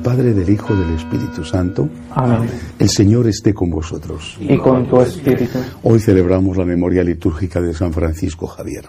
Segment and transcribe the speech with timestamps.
[0.00, 1.88] Del Padre, del Hijo, del Espíritu Santo.
[2.12, 2.48] Amén.
[2.78, 4.38] El Señor esté con vosotros.
[4.40, 5.58] Y con tu espíritu.
[5.82, 8.86] Hoy celebramos la memoria litúrgica de San Francisco Javier,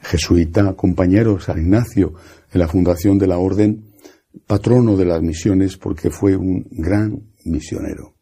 [0.00, 2.14] jesuita, compañero San Ignacio
[2.50, 3.92] en la fundación de la Orden,
[4.46, 8.14] patrono de las misiones porque fue un gran misionero.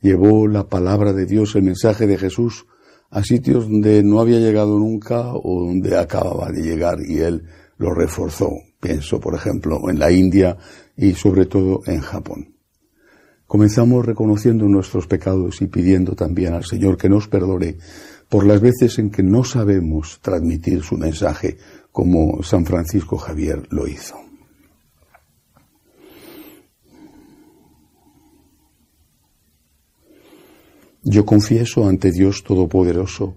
[0.00, 2.66] Llevó la palabra de Dios, el mensaje de Jesús,
[3.10, 7.42] a sitios donde no había llegado nunca o donde acababa de llegar y él
[7.76, 8.50] lo reforzó.
[8.80, 10.56] Pienso, por ejemplo, en la India
[10.96, 12.54] y sobre todo en Japón.
[13.46, 17.78] Comenzamos reconociendo nuestros pecados y pidiendo también al Señor que nos perdone
[18.28, 21.58] por las veces en que no sabemos transmitir su mensaje
[21.90, 24.16] como San Francisco Javier lo hizo.
[31.02, 33.36] Yo confieso ante Dios Todopoderoso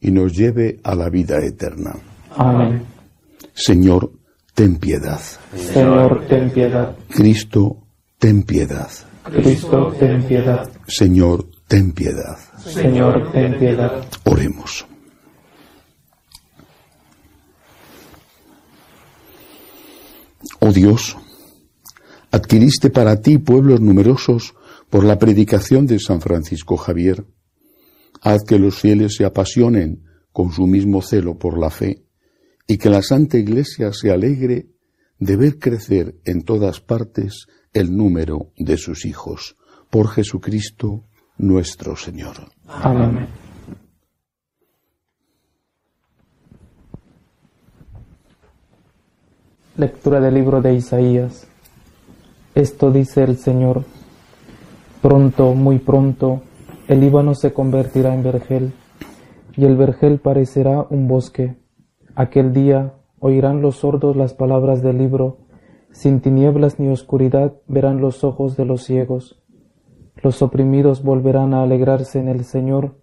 [0.00, 1.96] y nos lleve a la vida eterna.
[2.36, 2.84] Amén.
[3.52, 4.12] Señor,
[4.54, 5.20] ten piedad.
[5.54, 6.96] Señor, ten piedad.
[7.08, 7.78] Cristo,
[8.18, 8.90] ten piedad.
[9.24, 10.70] Cristo, ten piedad.
[10.86, 12.38] Señor, ten piedad.
[12.64, 14.04] Señor, ten piedad.
[14.24, 14.86] Oremos.
[20.60, 21.16] Oh Dios,
[22.30, 24.54] adquiriste para ti pueblos numerosos
[24.90, 27.24] por la predicación de San Francisco Javier.
[28.20, 32.04] Haz que los fieles se apasionen con su mismo celo por la fe
[32.66, 34.66] y que la Santa Iglesia se alegre
[35.18, 39.56] de ver crecer en todas partes el número de sus hijos.
[39.90, 41.04] Por Jesucristo
[41.38, 42.36] nuestro Señor.
[42.66, 43.26] Amén.
[49.76, 51.46] Lectura del libro de Isaías.
[52.54, 53.84] Esto dice el Señor.
[55.00, 56.42] Pronto, muy pronto,
[56.90, 58.72] el Líbano se convertirá en vergel,
[59.56, 61.54] y el vergel parecerá un bosque.
[62.16, 65.36] Aquel día oirán los sordos las palabras del libro,
[65.92, 69.40] sin tinieblas ni oscuridad verán los ojos de los ciegos.
[70.20, 72.96] Los oprimidos volverán a alegrarse en el Señor,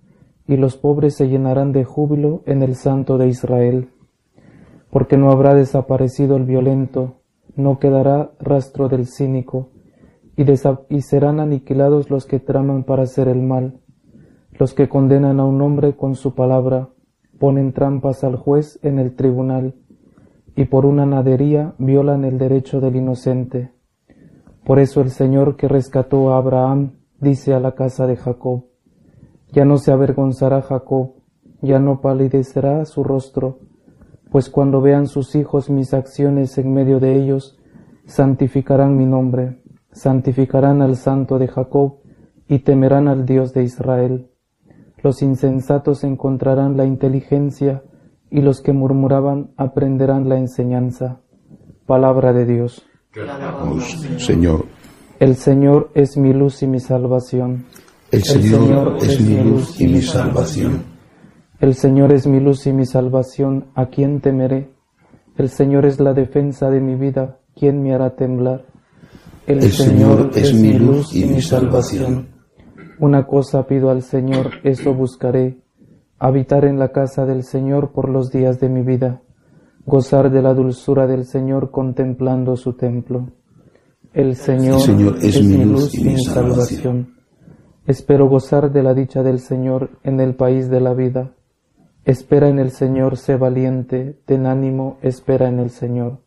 [0.49, 3.91] y los pobres se llenarán de júbilo en el Santo de Israel.
[4.89, 7.21] Porque no habrá desaparecido el violento,
[7.55, 9.69] no quedará rastro del cínico,
[10.37, 13.79] y, serán aniquilados los que traman para hacer el mal,
[14.51, 16.89] los que condenan a un hombre con su palabra,
[17.39, 19.73] ponen trampas al juez en el tribunal,
[20.55, 23.71] y por una nadería violan el derecho del inocente.
[24.63, 28.65] Por eso el Señor que rescató a Abraham dice a la casa de Jacob,
[29.51, 31.13] ya no se avergonzará Jacob,
[31.61, 33.59] ya no palidecerá su rostro,
[34.29, 37.57] pues cuando vean sus hijos mis acciones en medio de ellos,
[38.05, 39.61] santificarán mi nombre,
[39.97, 41.97] santificarán al santo de Jacob
[42.47, 44.29] y temerán al Dios de Israel.
[45.03, 47.83] Los insensatos encontrarán la inteligencia
[48.29, 51.21] y los que murmuraban aprenderán la enseñanza.
[51.85, 52.85] Palabra de Dios.
[54.17, 54.65] Señor.
[55.19, 57.65] El Señor es mi luz y mi salvación.
[58.11, 60.83] El Señor, es mi luz y mi salvación.
[61.59, 64.69] El Señor es mi luz y mi salvación, ¿a quién temeré?
[65.37, 68.65] El Señor es la defensa de mi vida, ¿quién me hará temblar?
[69.47, 72.27] El, Señor es mi luz y mi salvación.
[72.99, 75.61] Una cosa pido al Señor, eso buscaré,
[76.19, 79.21] habitar en la casa del Señor por los días de mi vida,
[79.85, 83.29] gozar de la dulzura del Señor contemplando su templo.
[84.13, 84.81] El Señor,
[85.21, 87.15] es, mi luz y mi salvación.
[87.85, 91.31] Espero gozar de la dicha del Señor en el país de la vida.
[92.03, 96.19] Espera en el Señor, sé valiente, ten ánimo, espera en el Señor.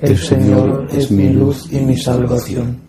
[0.00, 2.82] El, Señor es mi luz y mi salvación.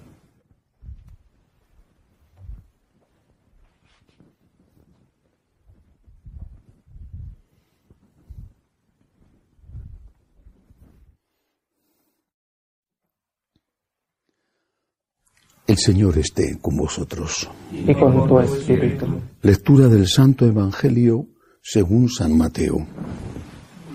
[15.66, 17.50] El Señor esté con vosotros.
[17.72, 19.06] Y con tu espíritu.
[19.42, 21.26] Lectura del Santo Evangelio
[21.62, 22.86] según San Mateo.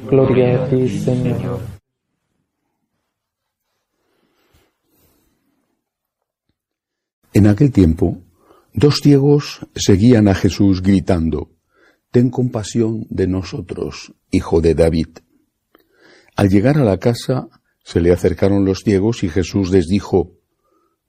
[0.08, 1.71] Gloria a ti, Señor.
[7.32, 8.22] En aquel tiempo,
[8.74, 11.50] dos ciegos seguían a Jesús gritando,
[12.10, 15.08] Ten compasión de nosotros, hijo de David.
[16.36, 17.48] Al llegar a la casa,
[17.84, 20.38] se le acercaron los ciegos y Jesús les dijo,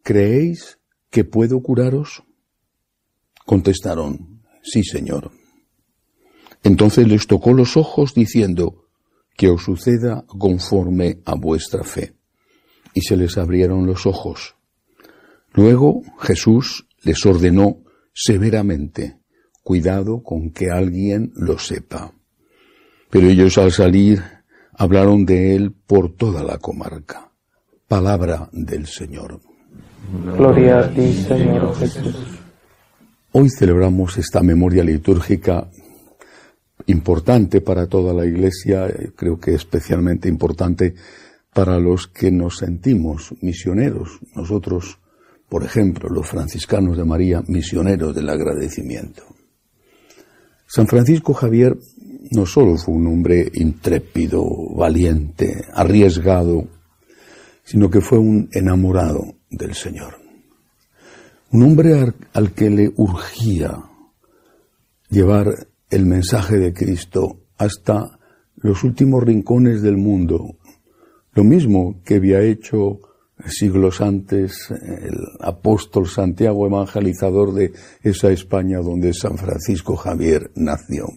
[0.01, 0.79] ¿Creéis
[1.09, 2.23] que puedo curaros?
[3.45, 5.31] Contestaron, sí, Señor.
[6.63, 8.83] Entonces les tocó los ojos diciendo,
[9.35, 12.13] que os suceda conforme a vuestra fe.
[12.93, 14.55] Y se les abrieron los ojos.
[15.53, 17.77] Luego Jesús les ordenó
[18.13, 19.17] severamente,
[19.61, 22.13] cuidado con que alguien lo sepa.
[23.09, 24.21] Pero ellos al salir
[24.73, 27.31] hablaron de él por toda la comarca.
[27.87, 29.39] Palabra del Señor.
[30.35, 32.15] Gloria a ti, Señor Jesús.
[33.31, 35.69] Hoy celebramos esta memoria litúrgica
[36.87, 40.95] importante para toda la Iglesia, creo que especialmente importante
[41.53, 44.19] para los que nos sentimos misioneros.
[44.35, 44.99] Nosotros,
[45.53, 49.21] por ejemplo, los franciscanos de María, misioneros del agradecimiento.
[50.65, 51.77] San Francisco Javier
[52.31, 54.43] no solo fue un hombre intrépido,
[54.75, 56.67] valiente, arriesgado,
[57.63, 60.15] sino que fue un enamorado del Señor.
[61.51, 63.77] Un hombre al que le urgía
[65.11, 68.17] llevar el mensaje de Cristo hasta
[68.55, 70.57] los últimos rincones del mundo.
[71.33, 73.01] Lo mismo que había hecho
[73.45, 81.07] siglos antes el apóstol Santiago evangelizador de esa España donde San Francisco Javier nació.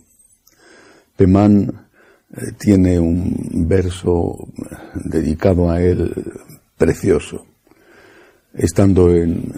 [1.16, 1.88] Pemán
[2.30, 4.48] eh, tiene un verso
[5.04, 6.12] dedicado a él
[6.76, 7.46] precioso.
[8.52, 9.52] Estando en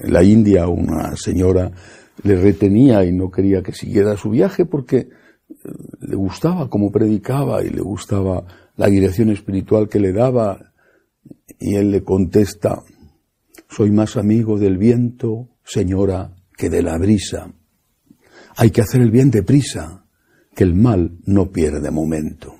[0.00, 1.70] la India, una señora
[2.22, 5.08] le retenía y no quería que siguiera su viaje porque eh,
[6.00, 8.44] le gustaba cómo predicaba y le gustaba
[8.76, 10.72] la dirección espiritual que le daba.
[11.58, 12.82] Y él le contesta,
[13.68, 17.52] soy más amigo del viento, señora, que de la brisa.
[18.56, 20.06] Hay que hacer el bien deprisa,
[20.54, 22.54] que el mal no pierde momento.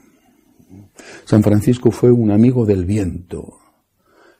[1.24, 3.58] San Francisco fue un amigo del viento,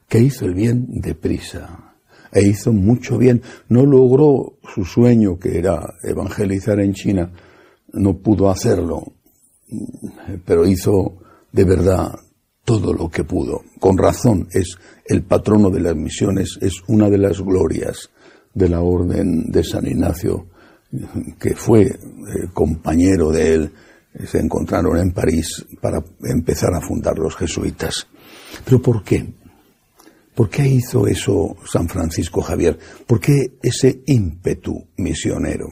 [0.09, 1.95] que hizo el bien deprisa
[2.33, 3.43] e hizo mucho bien.
[3.69, 7.33] No logró su sueño, que era evangelizar en China,
[7.93, 9.13] no pudo hacerlo,
[10.45, 11.19] pero hizo
[11.53, 12.19] de verdad
[12.65, 13.63] todo lo que pudo.
[13.79, 18.11] Con razón es el patrono de las misiones, es una de las glorias
[18.53, 20.47] de la orden de San Ignacio,
[21.39, 21.99] que fue eh,
[22.53, 23.73] compañero de él,
[24.27, 28.07] se encontraron en París para empezar a fundar los jesuitas.
[28.65, 29.27] ¿Pero por qué?
[30.35, 32.79] ¿Por qué hizo eso San Francisco Javier?
[33.07, 35.69] ¿Por qué ese ímpetu misionero?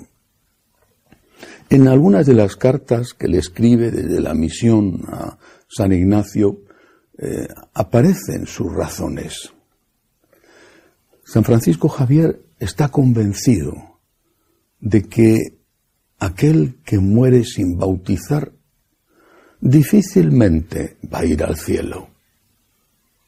[1.70, 6.60] En algunas de las cartas que le escribe desde la misión a San Ignacio
[7.24, 9.52] eh, aparecen sus razones.
[11.24, 14.00] San Francisco Javier está convencido
[14.80, 15.38] de que
[16.18, 18.50] aquel que muere sin bautizar
[19.60, 22.08] difícilmente va a ir al cielo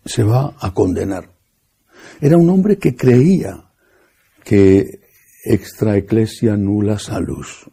[0.05, 1.31] se va a condenar.
[2.21, 3.71] Era un hombre que creía
[4.43, 5.01] que
[5.45, 7.71] extra ecclesia nula salus,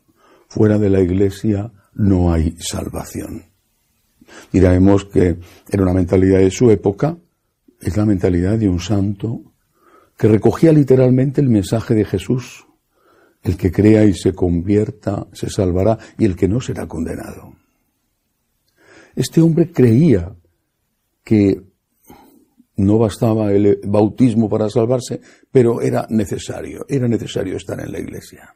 [0.47, 3.50] fuera de la iglesia no hay salvación.
[4.51, 5.37] Diremos que
[5.69, 7.17] era una mentalidad de su época,
[7.79, 9.41] es la mentalidad de un santo
[10.17, 12.67] que recogía literalmente el mensaje de Jesús.
[13.43, 17.55] El que crea y se convierta se salvará y el que no será condenado.
[19.15, 20.35] Este hombre creía
[21.23, 21.61] que
[22.77, 25.21] no bastaba el bautismo para salvarse,
[25.51, 28.55] pero era necesario, era necesario estar en la iglesia.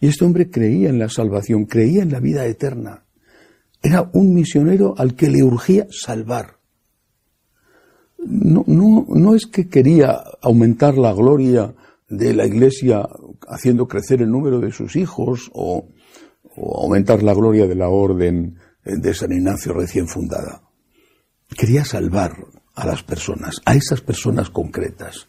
[0.00, 3.04] Y este hombre creía en la salvación, creía en la vida eterna.
[3.82, 6.58] Era un misionero al que le urgía salvar.
[8.18, 11.74] No, no, no es que quería aumentar la gloria
[12.08, 13.08] de la iglesia
[13.48, 15.88] haciendo crecer el número de sus hijos o,
[16.56, 20.62] o aumentar la gloria de la orden de San Ignacio recién fundada.
[21.56, 22.32] Quería salvar,
[22.80, 25.28] a las personas, a esas personas concretas.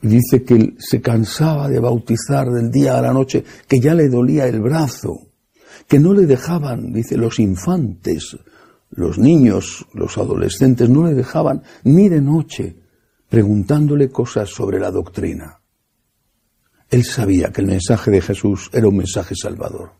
[0.00, 4.46] Dice que se cansaba de bautizar del día a la noche, que ya le dolía
[4.46, 5.28] el brazo,
[5.88, 8.36] que no le dejaban, dice, los infantes,
[8.90, 12.76] los niños, los adolescentes, no le dejaban ni de noche
[13.28, 15.60] preguntándole cosas sobre la doctrina.
[16.90, 19.92] Él sabía que el mensaje de Jesús era un mensaje salvador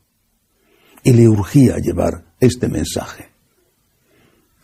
[1.03, 3.31] y le urgía llevar este mensaje.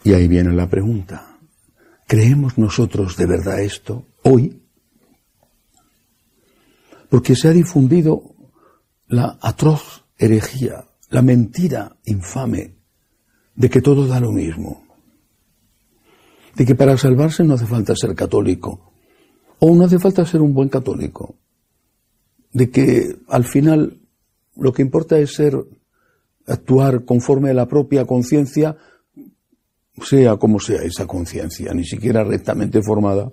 [0.05, 1.39] Y ahí viene la pregunta.
[2.07, 4.63] ¿Creemos nosotros de verdad esto hoy?
[7.09, 8.35] porque se ha difundido
[9.07, 12.75] la atroz herejía, la mentira infame
[13.55, 14.85] de que todo da lo mismo,
[16.55, 18.93] de que para salvarse no hace falta ser católico,
[19.59, 21.37] o no hace falta ser un buen católico,
[22.53, 24.01] de que al final
[24.57, 25.57] lo que importa es ser,
[26.47, 28.77] actuar conforme a la propia conciencia,
[30.03, 33.33] sea como sea esa conciencia, ni siquiera rectamente formada.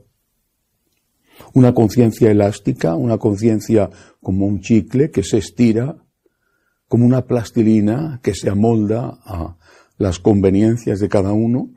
[1.54, 3.90] Una conciencia elástica, una conciencia
[4.22, 6.05] como un chicle que se estira,
[6.96, 9.58] como una plastilina que se amolda a
[9.98, 11.74] las conveniencias de cada uno,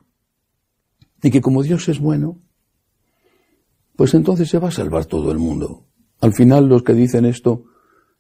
[1.25, 2.41] y que como Dios es bueno,
[3.97, 5.89] pues entonces se va a salvar todo el mundo.
[6.21, 7.65] Al final los que dicen esto,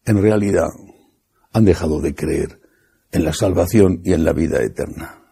[0.04, 0.66] en realidad,
[1.52, 2.60] han dejado de creer
[3.12, 5.22] en la salvación y en la vida eterna.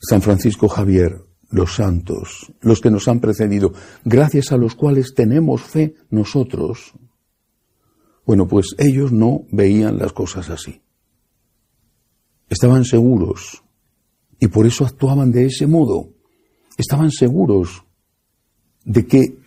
[0.00, 1.16] San Francisco Javier,
[1.48, 3.72] los santos, los que nos han precedido,
[4.04, 6.92] gracias a los cuales tenemos fe nosotros,
[8.26, 10.82] bueno, pues ellos no veían las cosas así.
[12.48, 13.62] Estaban seguros
[14.40, 16.10] y por eso actuaban de ese modo.
[16.76, 17.84] Estaban seguros
[18.84, 19.38] de que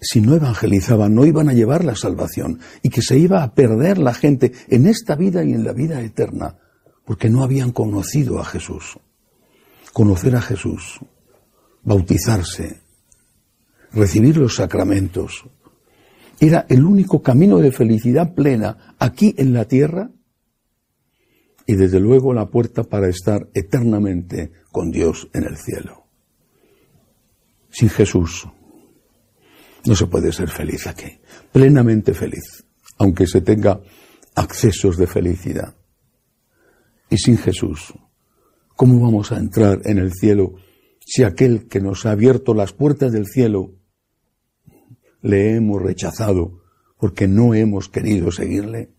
[0.00, 3.98] si no evangelizaban no iban a llevar la salvación y que se iba a perder
[3.98, 6.56] la gente en esta vida y en la vida eterna,
[7.04, 8.98] porque no habían conocido a Jesús.
[9.92, 11.00] Conocer a Jesús,
[11.82, 12.80] bautizarse,
[13.92, 15.44] recibir los sacramentos,
[16.40, 20.10] era el único camino de felicidad plena aquí en la tierra
[21.66, 26.06] y desde luego la puerta para estar eternamente con Dios en el cielo.
[27.70, 28.48] Sin Jesús
[29.84, 31.20] no se puede ser feliz aquí,
[31.52, 32.64] plenamente feliz,
[32.98, 33.80] aunque se tenga
[34.34, 35.74] accesos de felicidad.
[37.10, 37.92] Y sin Jesús,
[38.76, 40.54] ¿cómo vamos a entrar en el cielo
[41.04, 43.79] si aquel que nos ha abierto las puertas del cielo
[45.22, 46.62] le hemos rechazado
[46.98, 48.90] porque no hemos querido seguirle?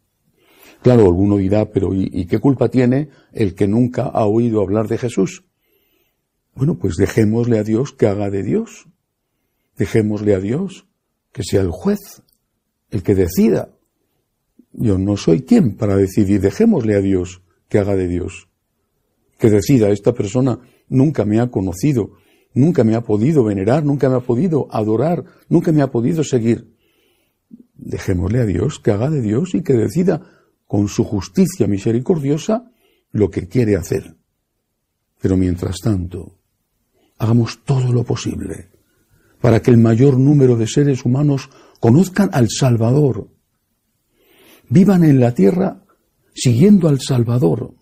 [0.81, 4.97] Claro, alguno dirá, pero ¿y, qué culpa tiene el que nunca ha oído hablar de
[4.97, 5.45] Jesús?
[6.55, 8.87] Bueno, pues dejémosle a Dios que haga de Dios.
[9.77, 10.87] Dejémosle a Dios
[11.31, 12.23] que sea el juez,
[12.89, 13.69] el que decida.
[14.73, 16.41] Yo no soy quien para decidir.
[16.41, 18.49] Dejémosle a Dios que haga de Dios.
[19.37, 20.59] Que decida, esta persona
[20.89, 22.11] nunca me ha conocido,
[22.53, 26.75] nunca me ha podido venerar, nunca me ha podido adorar, nunca me ha podido seguir.
[27.75, 30.21] Dejémosle a Dios que haga de Dios y que decida
[30.67, 32.71] con su justicia misericordiosa
[33.11, 34.15] lo que quiere hacer.
[35.21, 36.37] Pero mientras tanto,
[37.17, 38.69] hagamos todo lo posible
[39.41, 43.29] para que el mayor número de seres humanos conozcan al Salvador,
[44.69, 45.83] vivan en la tierra
[46.33, 47.73] siguiendo al Salvador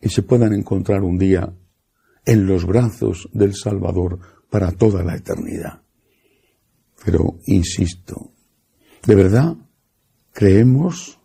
[0.00, 1.52] y se puedan encontrar un día
[2.24, 4.18] en los brazos del Salvador
[4.50, 5.82] para toda la eternidad.
[7.04, 8.32] Pero, insisto,
[9.06, 9.56] ¿de verdad
[10.32, 11.18] creemos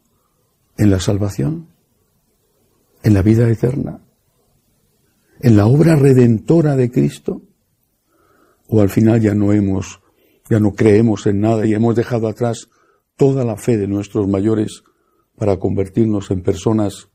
[0.77, 1.68] en la salvación?
[3.04, 4.01] ¿En la vida eterna?
[5.39, 7.42] ¿En la obra redentora de Cristo?
[8.68, 10.01] ¿O al final ya no hemos,
[10.50, 12.70] ya no creemos en nada y hemos dejado atrás
[13.16, 14.84] toda la fe de nuestros mayores
[15.38, 17.10] para convertirnos en personas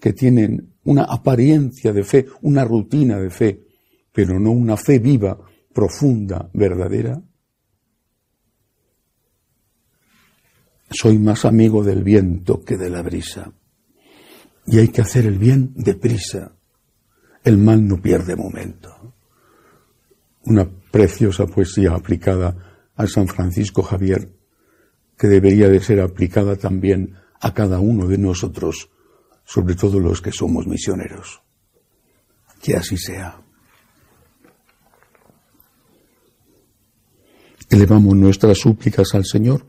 [0.00, 3.66] que tienen una apariencia de fe, una rutina de fe,
[4.12, 5.38] pero no una fe viva,
[5.72, 7.20] profunda, verdadera?
[10.90, 13.52] Soy más amigo del viento que de la brisa.
[14.66, 16.56] Y hay que hacer el bien deprisa.
[17.42, 19.14] El mal no pierde momento.
[20.44, 22.56] Una preciosa poesía aplicada
[22.94, 24.32] a San Francisco Javier,
[25.18, 28.90] que debería de ser aplicada también a cada uno de nosotros
[29.46, 31.40] sobre todo los que somos misioneros.
[32.60, 33.40] Que así sea.
[37.70, 39.64] Elevamos nuestras súplicas al Señor.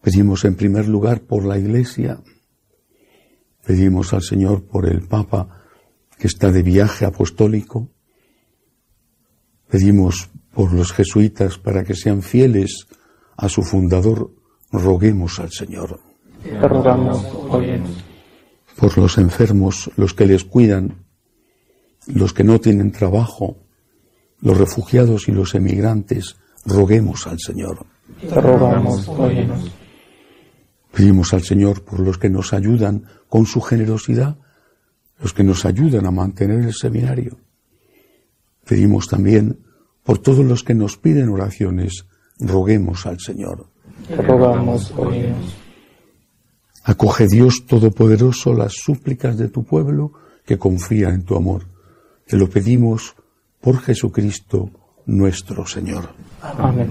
[0.00, 2.20] Pedimos en primer lugar por la Iglesia.
[3.64, 5.62] Pedimos al Señor por el Papa
[6.18, 7.90] que está de viaje apostólico.
[9.68, 12.86] Pedimos por los jesuitas para que sean fieles
[13.36, 14.30] a su fundador.
[14.70, 16.00] Roguemos al Señor.
[16.42, 17.24] Te rogamos,
[18.76, 21.04] por los enfermos, los que les cuidan,
[22.06, 23.56] los que no tienen trabajo,
[24.40, 27.86] los refugiados y los emigrantes, roguemos al Señor.
[28.20, 29.10] Te rogamos,
[30.92, 34.36] Pedimos al Señor por los que nos ayudan con su generosidad,
[35.18, 37.38] los que nos ayudan a mantener el seminario.
[38.64, 39.58] Pedimos también
[40.04, 42.06] por todos los que nos piden oraciones,
[42.38, 43.66] roguemos al Señor.
[44.06, 44.92] Te rogamos,
[46.84, 50.12] Acoge Dios Todopoderoso las súplicas de tu pueblo
[50.44, 51.66] que confía en tu amor.
[52.26, 53.14] Te lo pedimos
[53.60, 54.70] por Jesucristo
[55.06, 56.10] nuestro Señor.
[56.42, 56.90] Amén.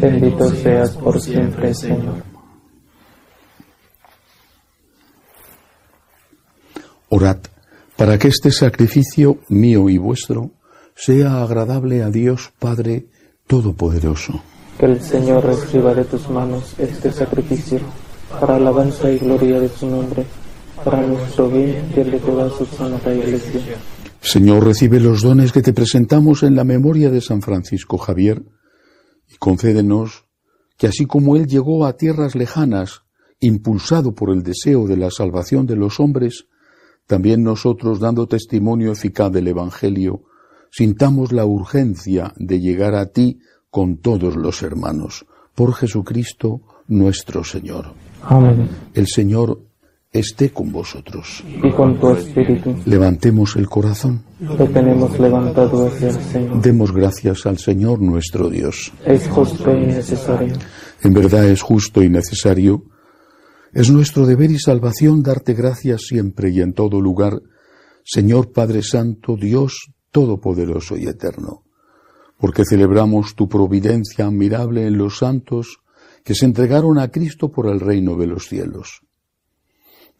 [0.00, 2.22] Bendito seas por siempre, Señor.
[7.08, 7.38] Orad
[7.96, 10.50] para que este sacrificio mío y vuestro
[10.94, 13.06] sea agradable a Dios Padre
[13.46, 14.42] Todopoderoso.
[14.78, 17.80] Que el Señor reciba de tus manos este sacrificio
[18.40, 20.24] para alabanza y gloria de su nombre
[20.84, 23.76] para nuestro bien y el de toda su santa iglesia.
[24.20, 28.42] Señor, recibe los dones que te presentamos en la memoria de San Francisco Javier
[29.32, 30.24] y concédenos
[30.76, 33.02] que así como él llegó a tierras lejanas,
[33.40, 36.46] impulsado por el deseo de la salvación de los hombres,
[37.06, 40.22] también nosotros, dando testimonio eficaz del Evangelio,
[40.70, 43.40] sintamos la urgencia de llegar a ti
[43.70, 47.94] con todos los hermanos, por Jesucristo nuestro Señor.
[48.22, 48.68] Amén.
[48.94, 49.60] El Señor
[50.12, 51.42] esté con vosotros.
[51.46, 52.76] Y con tu espíritu.
[52.84, 54.22] Levantemos el corazón.
[54.40, 56.60] Lo tenemos levantado hacia el Señor.
[56.60, 58.92] Demos gracias al Señor nuestro Dios.
[59.06, 60.54] Es justo y necesario.
[61.02, 62.84] En verdad es justo y necesario.
[63.72, 67.40] Es nuestro deber y salvación darte gracias siempre y en todo lugar,
[68.04, 71.64] Señor Padre Santo, Dios Todopoderoso y Eterno,
[72.36, 75.78] porque celebramos tu providencia admirable en los santos
[76.22, 79.00] que se entregaron a Cristo por el reino de los cielos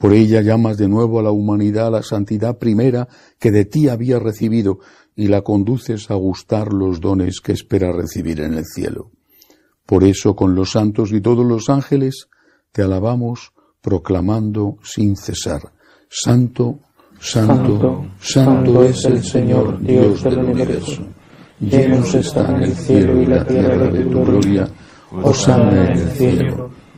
[0.03, 3.07] por ella llamas de nuevo a la humanidad a la santidad primera
[3.38, 4.81] que de ti había recibido
[5.15, 9.12] y la conduces a gustar los dones que espera recibir en el cielo.
[9.87, 12.27] Por eso con los santos y todos los ángeles
[12.73, 15.73] te alabamos proclamando sin cesar.
[16.09, 16.81] Santo,
[17.21, 21.07] santo, santo, es el Señor Dios del universo.
[21.61, 24.69] Llenos están el cielo y la tierra de tu gloria.
[25.12, 26.82] Osana en el cielo.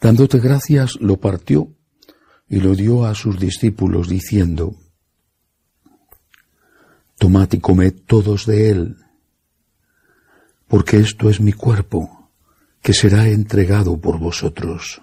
[0.00, 1.72] Dándote gracias, lo partió
[2.48, 4.76] y lo dio a sus discípulos diciendo,
[7.18, 8.96] Tomad y comed todos de él,
[10.68, 12.30] porque esto es mi cuerpo,
[12.80, 15.02] que será entregado por vosotros.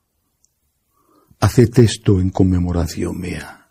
[1.41, 3.61] Haced esto en conmemoración mía.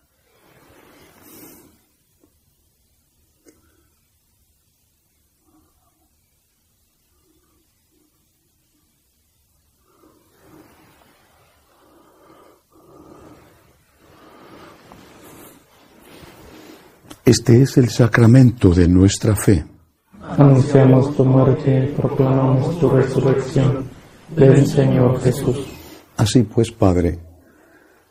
[17.24, 19.64] Este es el sacramento de nuestra fe.
[20.20, 23.84] Anunciamos tu muerte proclamamos tu resurrección.
[24.36, 25.58] Ven, Señor Jesús.
[26.16, 27.29] Así pues, Padre,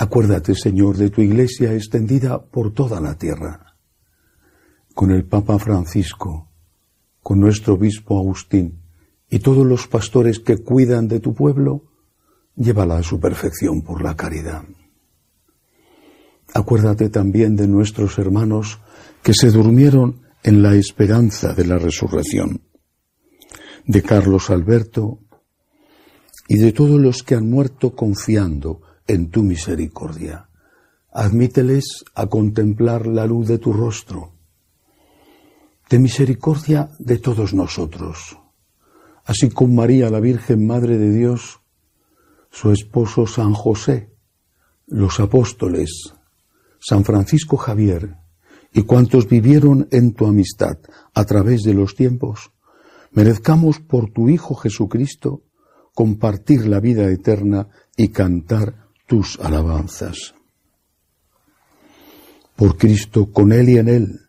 [0.00, 3.76] Acuérdate, Señor, de tu iglesia extendida por toda la tierra,
[4.94, 6.48] con el Papa Francisco,
[7.22, 8.80] con nuestro obispo Agustín
[9.28, 11.84] y todos los pastores que cuidan de tu pueblo,
[12.56, 14.64] llévala a su perfección por la caridad.
[16.54, 18.80] Acuérdate también de nuestros hermanos
[19.22, 22.62] que se durmieron en la esperanza de la resurrección,
[23.84, 25.18] de Carlos Alberto
[26.48, 30.48] y de todos los que han muerto confiando en tu misericordia.
[31.10, 34.34] Admíteles a contemplar la luz de tu rostro,
[35.88, 38.38] de misericordia de todos nosotros,
[39.24, 41.58] así como María, la Virgen Madre de Dios,
[42.52, 44.14] su esposo San José,
[44.86, 46.14] los apóstoles,
[46.78, 48.16] San Francisco Javier
[48.72, 50.78] y cuantos vivieron en tu amistad
[51.14, 52.52] a través de los tiempos,
[53.10, 55.42] merezcamos por tu Hijo Jesucristo
[55.96, 60.36] compartir la vida eterna y cantar tus alabanzas.
[62.54, 64.20] Por Cristo, con Él y en Él,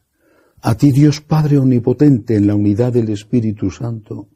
[0.63, 4.29] a ti Dios Padre Omnipotente en la unidad del Espíritu Santo,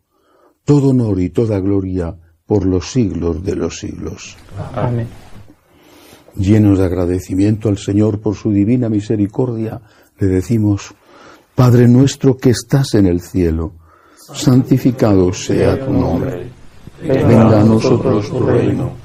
[0.63, 4.37] todo honor y toda gloria por los siglos de los siglos.
[4.75, 5.07] Amén.
[6.35, 9.81] Llenos de agradecimiento al Señor por su divina misericordia,
[10.19, 10.93] le decimos,
[11.55, 13.73] Padre nuestro que estás en el cielo,
[14.31, 16.51] santificado sea tu nombre,
[17.01, 19.04] venga a nosotros tu reino,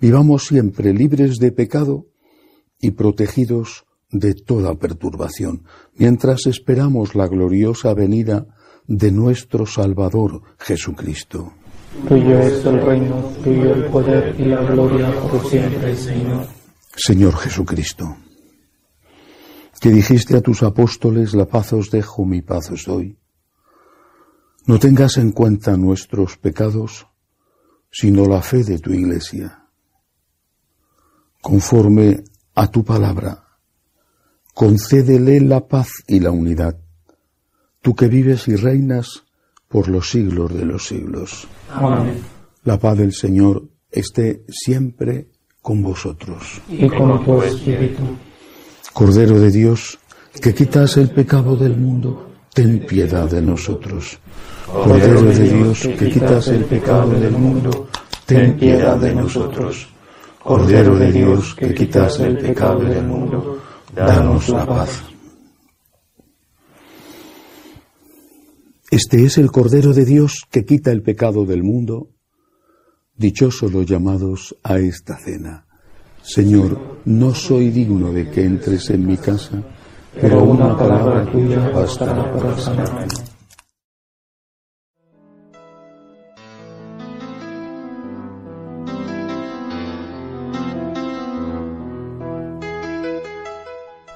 [0.00, 2.06] vivamos siempre libres de pecado
[2.80, 8.46] y protegidos de toda perturbación, mientras esperamos la gloriosa venida
[8.86, 11.52] de nuestro Salvador Jesucristo.
[12.08, 16.46] Tuyo es el reino, tuyo el poder y la gloria por siempre, Señor.
[16.96, 18.16] Señor Jesucristo,
[19.80, 23.18] que dijiste a tus apóstoles, la paz os dejo, mi paz os doy.
[24.66, 27.06] No tengas en cuenta nuestros pecados,
[27.90, 29.67] sino la fe de tu iglesia.
[31.40, 32.24] Conforme
[32.54, 33.44] a tu palabra,
[34.54, 36.76] concédele la paz y la unidad,
[37.80, 39.24] tú que vives y reinas
[39.68, 41.46] por los siglos de los siglos.
[41.70, 42.20] Amén.
[42.64, 45.28] La paz del Señor esté siempre
[45.62, 46.60] con vosotros.
[46.68, 48.02] Y con tu espíritu.
[48.92, 49.98] Cordero de Dios,
[50.40, 54.18] que quitas el pecado del mundo, ten piedad de nosotros.
[54.66, 57.88] Cordero de Dios, que quitas el pecado del mundo,
[58.26, 59.88] ten piedad de nosotros.
[60.48, 63.60] Cordero de Dios, que quitas el pecado del mundo,
[63.94, 65.02] danos la paz.
[68.90, 72.14] Este es el Cordero de Dios que quita el pecado del mundo.
[73.14, 75.66] Dichosos los llamados a esta cena.
[76.22, 79.62] Señor, no soy digno de que entres en mi casa,
[80.18, 83.27] pero una palabra tuya bastará para sanarme.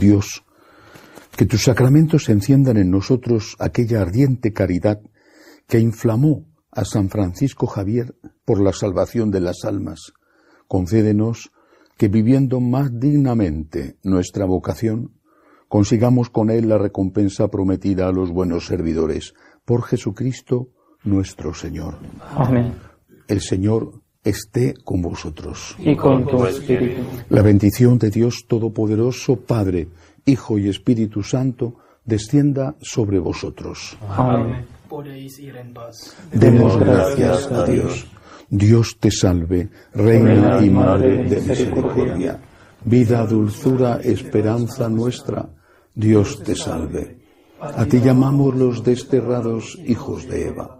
[0.00, 0.44] Dios,
[1.36, 5.00] que tus sacramentos enciendan en nosotros aquella ardiente caridad
[5.68, 10.12] que inflamó a San Francisco Javier por la salvación de las almas.
[10.66, 11.52] Concédenos
[11.96, 15.20] que viviendo más dignamente nuestra vocación,
[15.68, 19.34] consigamos con él la recompensa prometida a los buenos servidores.
[19.64, 20.70] Por Jesucristo
[21.04, 21.98] nuestro Señor.
[22.34, 22.74] Amén.
[23.28, 25.76] El Señor esté con vosotros.
[25.78, 27.02] Y con tu espíritu.
[27.28, 29.88] La bendición de Dios Todopoderoso, Padre,
[30.26, 33.96] Hijo y Espíritu Santo, descienda sobre vosotros.
[34.08, 34.66] Amén.
[34.88, 36.16] Podéis ir en paz.
[36.32, 38.06] Demos gracias a Dios.
[38.48, 42.40] Dios te salve, Reina y Madre de misericordia,
[42.84, 45.48] vida, dulzura, esperanza nuestra.
[45.94, 47.18] Dios te salve.
[47.60, 50.79] A ti llamamos los desterrados hijos de Eva.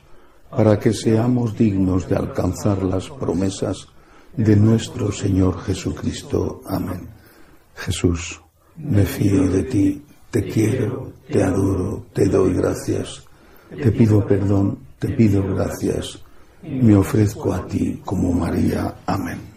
[0.51, 3.87] para que seamos dignos de alcanzar las promesas
[4.35, 6.61] de nuestro Señor Jesucristo.
[6.67, 7.09] Amén.
[7.75, 8.41] Jesús,
[8.77, 13.23] me fío de ti, te quiero, te adoro, te doy gracias,
[13.69, 16.19] te pido perdón, te pido gracias,
[16.63, 18.95] me ofrezco a ti como María.
[19.05, 19.50] Amén.